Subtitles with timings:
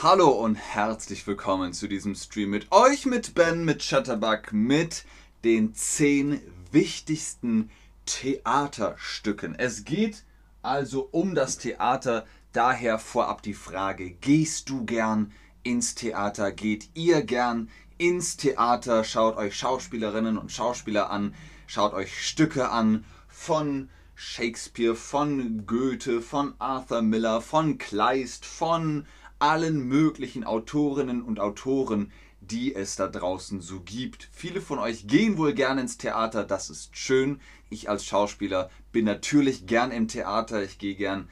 [0.00, 5.04] Hallo und herzlich willkommen zu diesem Stream mit euch, mit Ben, mit Chatterbug, mit
[5.42, 6.40] den 10
[6.70, 7.68] wichtigsten
[8.06, 9.56] Theaterstücken.
[9.56, 10.22] Es geht
[10.62, 15.32] also um das Theater, daher vorab die Frage, gehst du gern
[15.64, 16.52] ins Theater?
[16.52, 19.02] Geht ihr gern ins Theater?
[19.02, 21.34] Schaut euch Schauspielerinnen und Schauspieler an,
[21.66, 29.04] schaut euch Stücke an von Shakespeare, von Goethe, von Arthur Miller, von Kleist, von
[29.38, 34.28] allen möglichen Autorinnen und Autoren, die es da draußen so gibt.
[34.32, 37.40] Viele von euch gehen wohl gerne ins Theater, das ist schön.
[37.70, 41.28] Ich als Schauspieler bin natürlich gern im Theater, ich gehe gern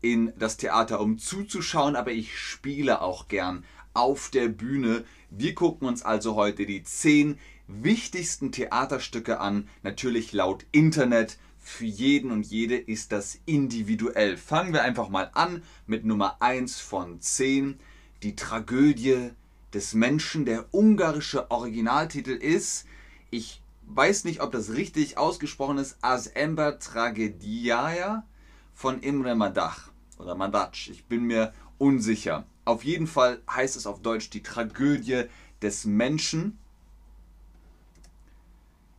[0.00, 5.04] in das Theater, um zuzuschauen, aber ich spiele auch gern auf der Bühne.
[5.30, 11.38] Wir gucken uns also heute die zehn wichtigsten Theaterstücke an, natürlich laut Internet.
[11.68, 14.36] Für jeden und jede ist das individuell.
[14.36, 17.78] Fangen wir einfach mal an mit Nummer 1 von 10.
[18.22, 19.30] Die Tragödie
[19.74, 20.44] des Menschen.
[20.44, 22.86] Der ungarische Originaltitel ist,
[23.30, 28.26] ich weiß nicht, ob das richtig ausgesprochen ist, As Ember Tragediaja
[28.74, 30.88] von Imre Madach oder Madatsch.
[30.88, 32.46] Ich bin mir unsicher.
[32.64, 35.24] Auf jeden Fall heißt es auf Deutsch die Tragödie
[35.62, 36.58] des Menschen.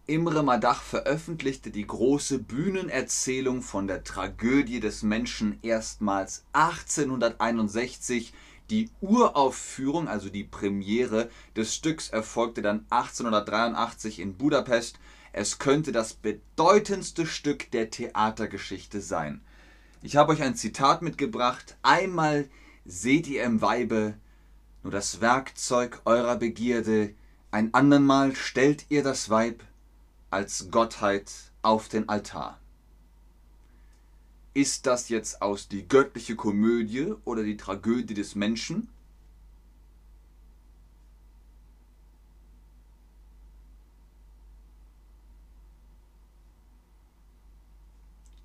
[0.10, 8.34] Imre Madach veröffentlichte die große Bühnenerzählung von der Tragödie des Menschen erstmals 1861.
[8.72, 14.98] Die Uraufführung, also die Premiere des Stücks, erfolgte dann 1883 in Budapest.
[15.32, 19.42] Es könnte das bedeutendste Stück der Theatergeschichte sein.
[20.02, 21.78] Ich habe euch ein Zitat mitgebracht.
[21.84, 22.50] Einmal
[22.84, 24.16] seht ihr im Weibe
[24.82, 27.14] nur das Werkzeug eurer Begierde,
[27.52, 29.64] ein andernmal stellt ihr das Weib
[30.30, 32.60] als Gottheit auf den Altar.
[34.54, 38.90] Ist das jetzt aus die göttliche Komödie oder die Tragödie des Menschen?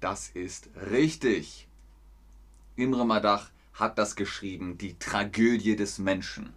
[0.00, 1.66] Das ist richtig.
[2.76, 6.52] Imre Madach hat das geschrieben, die Tragödie des Menschen.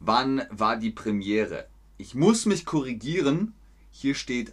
[0.00, 1.68] Wann war die Premiere?
[1.98, 3.54] Ich muss mich korrigieren,
[3.92, 4.52] hier steht,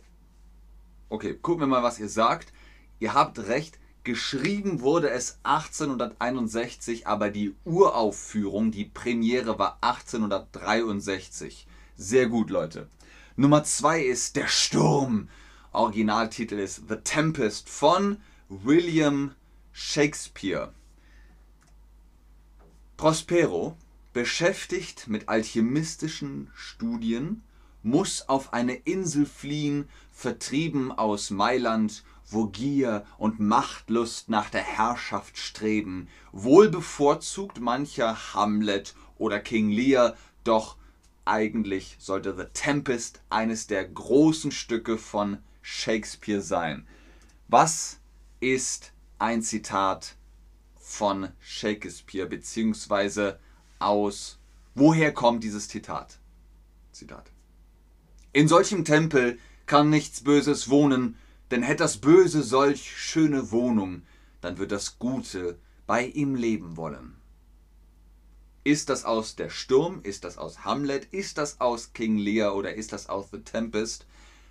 [1.09, 2.53] okay, gucken wir mal, was ihr sagt.
[2.99, 11.65] Ihr habt recht, geschrieben wurde es 1861, aber die Uraufführung, die Premiere war 1863.
[11.95, 12.87] Sehr gut, Leute.
[13.35, 15.29] Nummer 2 ist Der Sturm.
[15.71, 18.17] Originaltitel ist The Tempest von
[18.49, 19.33] William
[19.71, 20.73] Shakespeare.
[22.97, 23.77] Prospero,
[24.11, 27.43] beschäftigt mit alchemistischen Studien,
[27.83, 35.37] muss auf eine Insel fliehen, vertrieben aus Mailand, wo Gier und Machtlust nach der Herrschaft
[35.37, 36.07] streben.
[36.31, 40.77] Wohl bevorzugt mancher Hamlet oder King Lear, doch
[41.25, 46.87] eigentlich sollte The Tempest eines der großen Stücke von Shakespeare sein.
[47.47, 47.99] Was
[48.39, 50.15] ist ein Zitat
[50.77, 53.39] von Shakespeare, beziehungsweise
[53.79, 54.39] aus
[54.75, 56.19] woher kommt dieses Zitat?
[56.91, 57.31] Zitat.
[58.31, 61.17] In solchem Tempel kann nichts Böses wohnen,
[61.49, 64.03] denn hätt das Böse solch schöne Wohnung,
[64.41, 65.57] dann wird das Gute
[65.87, 67.15] bei ihm leben wollen.
[68.63, 70.01] Ist das aus Der Sturm?
[70.03, 71.05] Ist das aus Hamlet?
[71.05, 74.05] Ist das aus King Lear oder ist das aus The Tempest?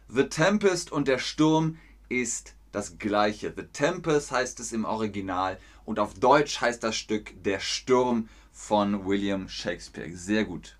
[0.08, 1.78] The Tempest und der Sturm
[2.08, 3.52] ist das gleiche.
[3.54, 9.06] The Tempest heißt es im Original und auf Deutsch heißt das Stück Der Sturm von
[9.06, 10.10] William Shakespeare.
[10.16, 10.76] Sehr gut.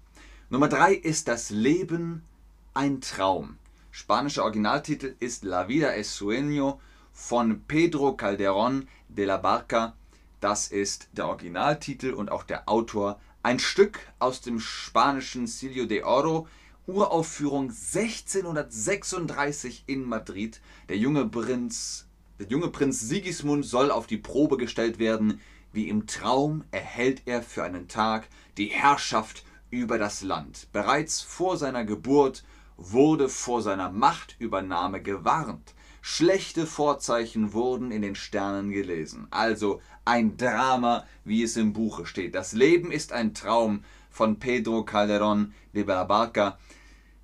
[0.50, 2.24] Nummer drei ist das Leben
[2.74, 3.56] ein Traum.
[3.90, 6.78] Spanischer Originaltitel ist La vida es sueño
[7.12, 9.94] von Pedro Calderón de la Barca.
[10.40, 13.20] Das ist der Originaltitel und auch der Autor.
[13.42, 16.46] Ein Stück aus dem spanischen Silio de Oro,
[16.86, 20.60] Uraufführung 1636 in Madrid.
[20.88, 22.06] Der junge Prinz,
[22.38, 25.40] der junge Prinz Sigismund soll auf die Probe gestellt werden.
[25.72, 30.68] Wie im Traum erhält er für einen Tag die Herrschaft über das Land.
[30.72, 32.44] Bereits vor seiner Geburt
[32.78, 35.74] wurde vor seiner Machtübernahme gewarnt.
[36.00, 39.26] Schlechte Vorzeichen wurden in den Sternen gelesen.
[39.30, 42.34] Also ein Drama, wie es im Buche steht.
[42.34, 46.58] Das Leben ist ein Traum von Pedro Calderón de Barca.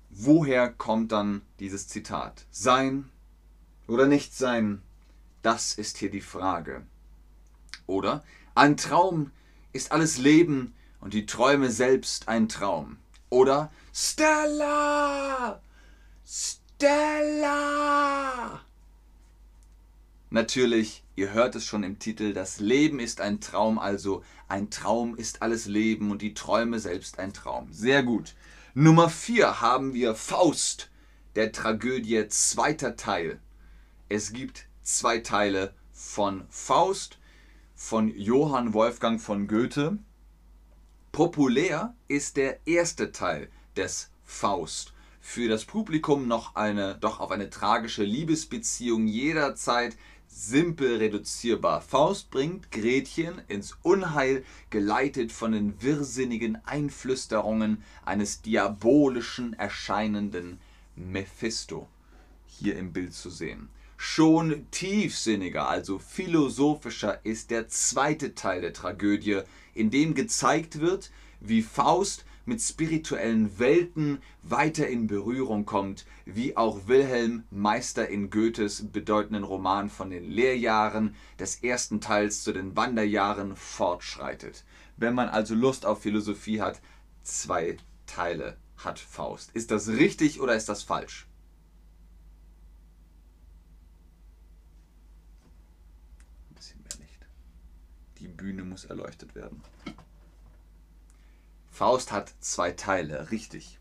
[0.09, 2.45] Woher kommt dann dieses Zitat?
[2.51, 3.09] Sein
[3.87, 4.81] oder nicht sein?
[5.41, 6.85] Das ist hier die Frage.
[7.87, 8.23] Oder
[8.55, 9.31] ein Traum
[9.73, 12.97] ist alles Leben und die Träume selbst ein Traum.
[13.29, 15.61] Oder Stella!
[16.25, 17.41] Stella!
[20.29, 25.15] Natürlich Ihr hört es schon im Titel, das Leben ist ein Traum, also ein Traum
[25.15, 27.71] ist alles Leben und die Träume selbst ein Traum.
[27.71, 28.35] Sehr gut.
[28.73, 30.89] Nummer 4 haben wir Faust,
[31.35, 33.39] der Tragödie zweiter Teil.
[34.09, 37.17] Es gibt zwei Teile von Faust
[37.75, 39.97] von Johann Wolfgang von Goethe.
[41.15, 43.47] Populär ist der erste Teil
[43.77, 44.91] des Faust.
[45.21, 49.95] Für das Publikum noch eine, doch auf eine tragische Liebesbeziehung jederzeit
[50.27, 51.79] simpel reduzierbar.
[51.79, 60.59] Faust bringt Gretchen ins Unheil, geleitet von den wirrsinnigen Einflüsterungen eines diabolischen erscheinenden
[60.97, 61.87] Mephisto.
[62.45, 63.69] Hier im Bild zu sehen.
[63.97, 69.41] Schon tiefsinniger, also philosophischer ist der zweite Teil der Tragödie,
[69.73, 76.87] in dem gezeigt wird, wie Faust mit spirituellen Welten weiter in Berührung kommt, wie auch
[76.87, 83.55] Wilhelm Meister in Goethes bedeutenden Roman von den Lehrjahren des ersten Teils zu den Wanderjahren
[83.55, 84.63] fortschreitet.
[84.97, 86.81] Wenn man also Lust auf Philosophie hat,
[87.23, 89.51] zwei Teile hat Faust.
[89.53, 91.27] Ist das richtig oder ist das falsch?
[96.49, 97.27] Ein bisschen mehr Licht.
[98.19, 99.63] Die Bühne muss erleuchtet werden.
[101.71, 103.79] Faust hat zwei Teile, richtig.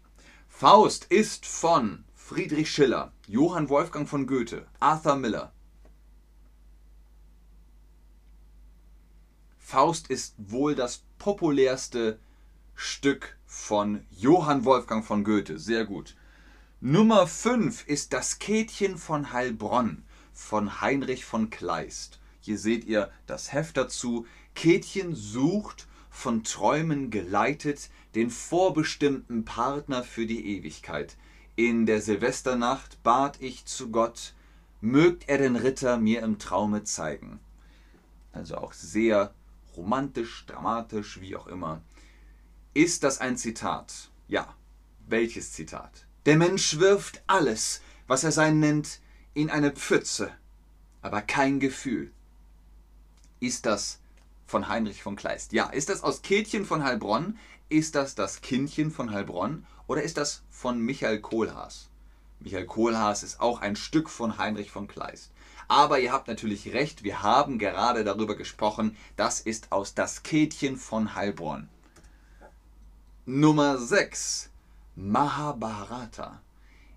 [0.48, 5.52] Faust ist von Friedrich Schiller, Johann Wolfgang von Goethe, Arthur Miller.
[9.58, 12.18] Faust ist wohl das populärste
[12.74, 15.58] Stück von Johann Wolfgang von Goethe.
[15.58, 16.16] Sehr gut.
[16.80, 22.18] Nummer 5 ist das Käthchen von Heilbronn von Heinrich von Kleist.
[22.44, 24.26] Hier seht ihr das Heft dazu.
[24.54, 31.16] Käthchen sucht von Träumen geleitet, den vorbestimmten Partner für die Ewigkeit.
[31.56, 34.34] In der Silvesternacht bat ich zu Gott,
[34.80, 37.40] mögt er den Ritter mir im Traume zeigen.
[38.32, 39.34] Also auch sehr
[39.76, 41.80] romantisch, dramatisch, wie auch immer.
[42.74, 44.10] Ist das ein Zitat?
[44.28, 44.54] Ja.
[45.06, 46.06] Welches Zitat?
[46.26, 49.00] Der Mensch wirft alles, was er sein nennt,
[49.34, 50.32] in eine Pfütze,
[51.02, 52.10] aber kein Gefühl.
[53.40, 54.00] Ist das
[54.46, 55.52] von Heinrich von Kleist.
[55.52, 57.38] Ja, ist das aus Käthchen von Heilbronn?
[57.68, 59.66] Ist das das Kindchen von Heilbronn?
[59.86, 61.88] Oder ist das von Michael Kohlhaas?
[62.40, 65.32] Michael Kohlhaas ist auch ein Stück von Heinrich von Kleist.
[65.66, 70.76] Aber ihr habt natürlich recht, wir haben gerade darüber gesprochen, das ist aus Das Käthchen
[70.76, 71.68] von Heilbronn.
[73.24, 74.50] Nummer 6.
[74.96, 76.42] Mahabharata.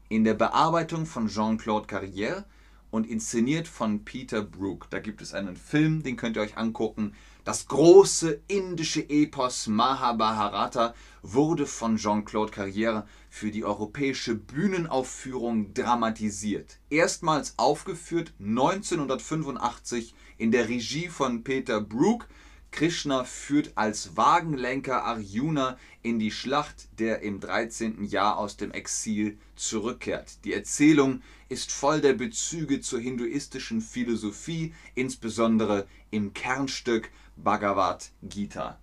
[0.09, 2.43] In der Bearbeitung von Jean-Claude Carrière
[2.91, 4.89] und inszeniert von Peter Brook.
[4.89, 7.15] Da gibt es einen Film, den könnt ihr euch angucken.
[7.47, 16.77] Das große indische Epos Mahabharata wurde von Jean-Claude Carrière für die europäische Bühnenaufführung dramatisiert.
[16.89, 22.27] Erstmals aufgeführt 1985 in der Regie von Peter Brook.
[22.71, 28.03] Krishna führt als Wagenlenker Arjuna in die Schlacht, der im 13.
[28.03, 30.43] Jahr aus dem Exil zurückkehrt.
[30.43, 38.77] Die Erzählung ist voll der Bezüge zur hinduistischen Philosophie, insbesondere im Kernstück Bhagavad Gita.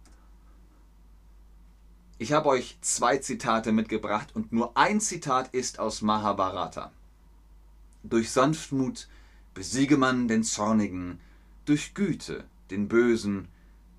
[2.18, 6.92] Ich habe euch zwei Zitate mitgebracht und nur ein Zitat ist aus Mahabharata.
[8.04, 9.08] Durch Sanftmut
[9.52, 11.18] besiege man den Zornigen,
[11.64, 13.48] durch Güte den Bösen,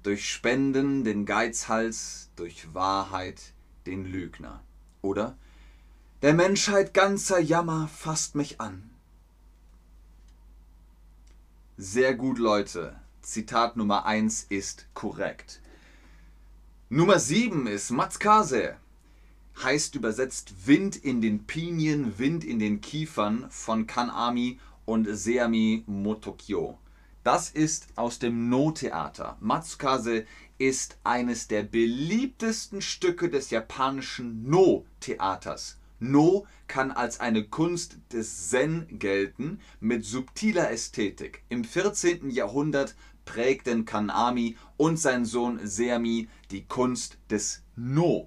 [0.03, 3.53] durch Spenden den Geizhals, durch Wahrheit
[3.85, 4.61] den Lügner.
[5.01, 5.37] Oder
[6.21, 8.89] der Menschheit ganzer Jammer fasst mich an.
[11.77, 12.95] Sehr gut, Leute.
[13.25, 15.59] Zitat Nummer 1 ist korrekt.
[16.89, 18.75] Nummer 7 ist Matzkase.
[19.63, 26.77] Heißt übersetzt Wind in den Pinien, Wind in den Kiefern von Kanami und Seami Motokyo.
[27.23, 29.37] Das ist aus dem No-Theater.
[29.39, 30.27] Matsukase
[30.59, 35.77] ist eines der beliebtesten Stücke des japanischen No-Theaters.
[35.99, 41.43] No kann als eine Kunst des Zen gelten mit subtiler Ästhetik.
[41.49, 42.29] Im 14.
[42.29, 48.25] Jahrhundert prägten Kanami und sein Sohn Seami die Kunst des No.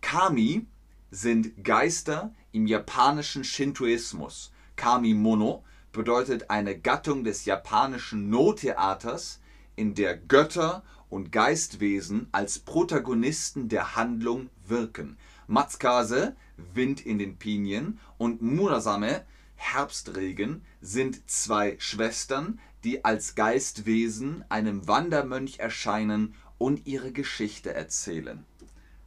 [0.00, 0.66] Kami
[1.10, 4.52] sind Geister im japanischen Shintoismus.
[4.76, 9.40] Kami Mono bedeutet eine Gattung des japanischen No-Theaters,
[9.76, 15.18] in der Götter und Geistwesen als Protagonisten der Handlung wirken.
[15.46, 19.24] Matsukase, Wind in den Pinien, und Murasame,
[19.62, 28.44] Herbstregen, sind zwei Schwestern, die als Geistwesen einem Wandermönch erscheinen und ihre Geschichte erzählen.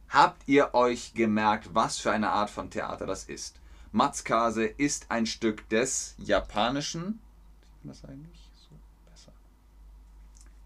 [0.08, 3.60] Habt ihr euch gemerkt, was für eine Art von Theater das ist?
[3.92, 7.20] Matsukase ist ein Stück des japanischen,
[7.82, 8.50] was eigentlich?
[8.68, 9.30] So,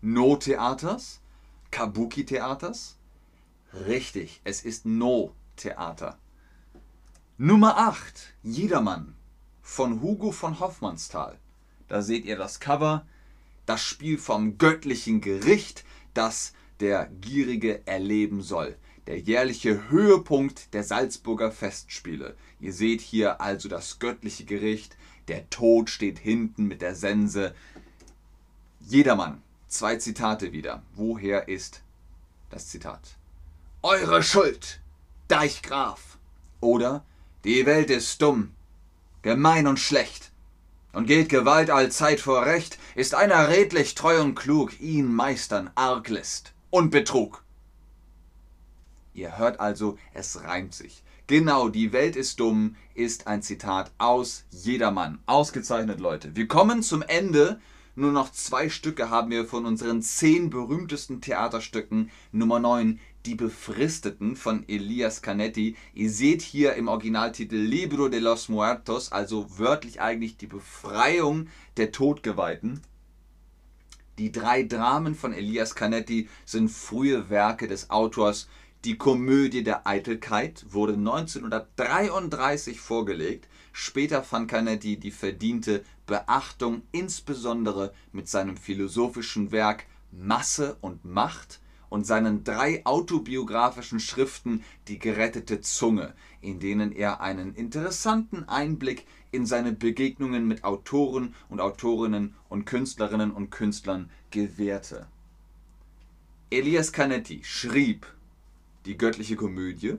[0.02, 1.20] No-Theaters?
[1.73, 2.97] Kabuki-Theaters?
[3.87, 6.16] Richtig, es ist No-Theater.
[7.38, 9.14] Nummer 8, Jedermann
[9.62, 11.38] von Hugo von Hoffmannsthal.
[11.88, 13.06] Da seht ihr das Cover,
[13.66, 18.76] das Spiel vom göttlichen Gericht, das der Gierige erleben soll.
[19.06, 22.36] Der jährliche Höhepunkt der Salzburger Festspiele.
[22.60, 24.96] Ihr seht hier also das göttliche Gericht.
[25.28, 27.54] Der Tod steht hinten mit der Sense.
[28.80, 29.42] Jedermann.
[29.68, 30.82] Zwei Zitate wieder.
[30.94, 31.82] Woher ist
[32.50, 33.16] das Zitat?
[33.82, 34.80] Eure Schuld,
[35.28, 36.18] Deichgraf.
[36.60, 37.04] Oder
[37.44, 38.52] die Welt ist dumm,
[39.22, 40.32] gemein und schlecht.
[40.92, 46.52] Und geht Gewalt allzeit vor Recht, ist einer redlich treu und klug, ihn meistern Arglist
[46.70, 47.44] und Betrug.
[49.14, 51.02] Ihr hört also, es reimt sich.
[51.26, 55.20] Genau, die Welt ist dumm ist ein Zitat aus Jedermann.
[55.26, 56.36] Ausgezeichnet, Leute.
[56.36, 57.60] Wir kommen zum Ende.
[58.00, 62.11] Nur noch zwei Stücke haben wir von unseren zehn berühmtesten Theaterstücken.
[62.33, 65.76] Nummer 9, die Befristeten von Elias Canetti.
[65.92, 71.92] Ihr seht hier im Originaltitel Libro de los Muertos, also wörtlich eigentlich die Befreiung der
[71.92, 72.80] Todgeweihten.
[74.16, 78.49] Die drei Dramen von Elias Canetti sind frühe Werke des Autors.
[78.87, 83.47] Die Komödie der Eitelkeit wurde 1933 vorgelegt.
[83.72, 92.06] Später fand Canetti die verdiente Beachtung insbesondere mit seinem philosophischen Werk Masse und Macht und
[92.06, 99.72] seinen drei autobiografischen Schriften Die gerettete Zunge, in denen er einen interessanten Einblick in seine
[99.72, 105.06] Begegnungen mit Autoren und Autorinnen und Künstlerinnen und Künstlern gewährte.
[106.50, 108.06] Elias Canetti schrieb
[108.84, 109.98] die göttliche Komödie,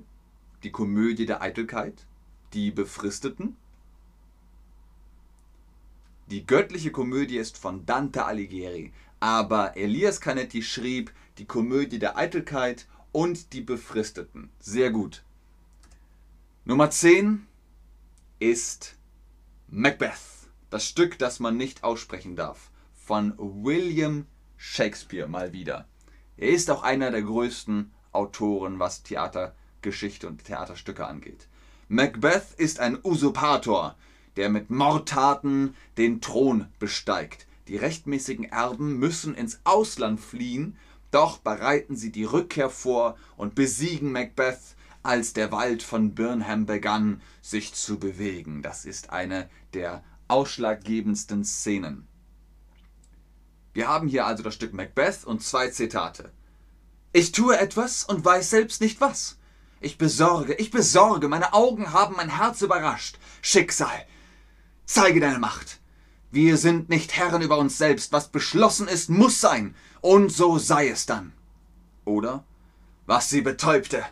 [0.64, 2.06] die Komödie der Eitelkeit,
[2.54, 3.56] die Befristeten.
[6.32, 12.88] Die göttliche Komödie ist von Dante Alighieri, aber Elias Canetti schrieb die Komödie der Eitelkeit
[13.12, 14.50] und die Befristeten.
[14.58, 15.26] Sehr gut.
[16.64, 17.46] Nummer 10
[18.40, 18.96] ist
[19.68, 25.86] Macbeth, das Stück, das man nicht aussprechen darf, von William Shakespeare mal wieder.
[26.38, 31.50] Er ist auch einer der größten Autoren, was Theatergeschichte und Theaterstücke angeht.
[31.90, 33.98] Macbeth ist ein Usurpator,
[34.38, 37.48] der mit Mordtaten den Thron besteigt.
[37.68, 40.78] Die rechtmäßigen Erben müssen ins Ausland fliehen
[41.12, 47.22] doch bereiten sie die Rückkehr vor und besiegen Macbeth, als der Wald von Birnham begann,
[47.42, 48.62] sich zu bewegen.
[48.62, 52.08] Das ist eine der ausschlaggebendsten Szenen.
[53.74, 56.32] Wir haben hier also das Stück Macbeth und zwei Zitate.
[57.14, 59.38] Ich tue etwas und weiß selbst nicht was.
[59.82, 63.18] Ich besorge, ich besorge, meine Augen haben mein Herz überrascht.
[63.42, 64.06] Schicksal,
[64.94, 65.80] zeige deine Macht.
[66.32, 68.12] Wir sind nicht Herren über uns selbst.
[68.12, 69.76] Was beschlossen ist, muss sein.
[70.02, 71.34] Und so sei es dann.
[72.06, 72.44] Oder
[73.06, 74.06] was sie betäubte,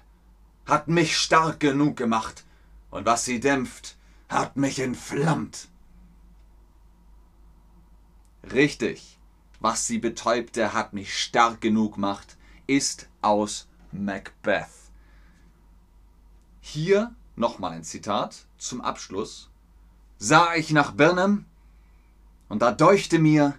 [0.65, 2.45] hat mich stark genug gemacht.
[2.91, 3.97] Und was sie dämpft,
[4.29, 5.67] hat mich entflammt.
[8.51, 9.19] Richtig.
[9.59, 14.69] Was sie betäubte, hat mich stark genug gemacht, ist aus Macbeth.
[16.61, 19.48] Hier nochmal ein Zitat zum Abschluss.
[20.21, 21.45] Sah ich nach Birnam,
[22.49, 23.57] und da deuchte mir,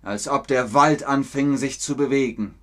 [0.00, 2.54] als ob der Wald anfing sich zu bewegen.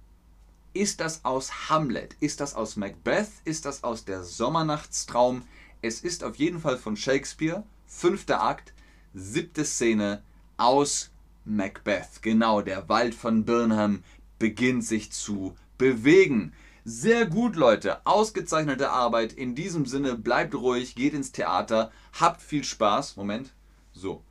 [0.73, 2.15] Ist das aus Hamlet?
[2.21, 3.29] Ist das aus Macbeth?
[3.45, 5.43] Ist das aus der Sommernachtstraum?
[5.83, 8.73] Es ist auf jeden Fall von Shakespeare, fünfter Akt,
[9.13, 10.23] siebte Szene
[10.57, 11.11] aus
[11.45, 12.23] Macbeth.
[12.23, 14.03] Genau, der Wald von Birnham
[14.39, 16.51] beginnt sich zu bewegen.
[16.89, 18.05] Sehr gut, Leute.
[18.05, 19.33] Ausgezeichnete Arbeit.
[19.33, 23.17] In diesem Sinne, bleibt ruhig, geht ins Theater, habt viel Spaß.
[23.17, 23.53] Moment.
[23.91, 24.23] So.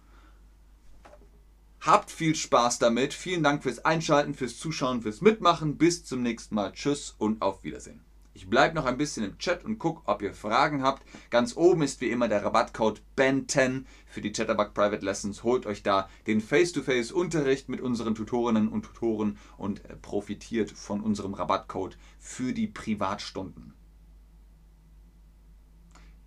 [1.83, 3.13] Habt viel Spaß damit.
[3.13, 5.77] Vielen Dank fürs Einschalten, fürs Zuschauen, fürs Mitmachen.
[5.77, 6.73] Bis zum nächsten Mal.
[6.73, 8.01] Tschüss und auf Wiedersehen.
[8.37, 11.03] Ich bleibe noch ein bisschen im Chat und gucke, ob ihr Fragen habt.
[11.31, 15.43] Ganz oben ist wie immer der Rabattcode BEN10 für die Chatterbug Private Lessons.
[15.43, 21.33] Holt euch da den Face-to-Face-Unterricht mit unseren Tutorinnen und Tutoren und äh, profitiert von unserem
[21.33, 23.73] Rabattcode für die Privatstunden.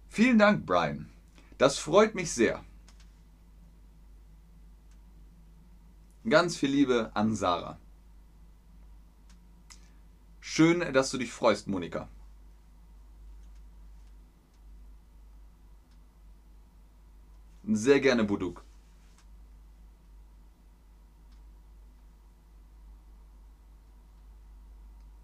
[0.07, 1.09] Vielen Dank, Brian.
[1.59, 2.65] Das freut mich sehr.
[6.27, 7.77] Ganz viel Liebe an Sarah.
[10.51, 12.09] Schön, dass du dich freust, Monika.
[17.71, 18.63] Sehr gerne, Buduk.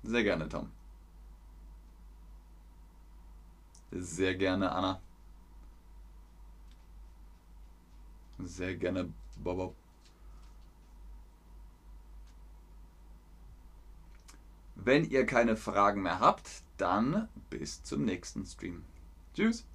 [0.03, 0.69] Sehr gerne, Tom.
[3.91, 4.99] Sehr gerne, Anna.
[8.39, 9.13] Sehr gerne,
[9.43, 9.75] Bobo.
[14.75, 18.83] Wenn ihr keine Fragen mehr habt, dann bis zum nächsten Stream.
[19.33, 19.65] Tschüss.